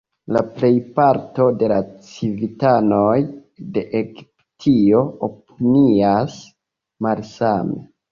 La 0.35 0.41
plejparto 0.51 1.43
de 1.63 1.67
la 1.71 1.75
civitanoj 2.07 3.17
de 3.75 3.83
Egiptio 3.99 5.03
opinias 5.29 6.39
malsame. 7.09 7.79